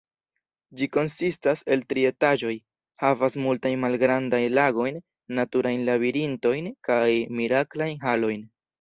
[0.77, 2.55] Ĝi konsistas el tri etaĝoj,
[3.05, 5.01] havas multajn malgrandajn lagojn,
[5.43, 7.03] naturajn labirintojn kaj
[7.41, 8.47] miraklajn halojn.